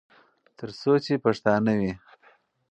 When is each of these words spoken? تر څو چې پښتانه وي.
تر 0.57 0.69
څو 0.79 0.91
چې 1.05 1.13
پښتانه 1.25 1.71
وي. 1.79 1.93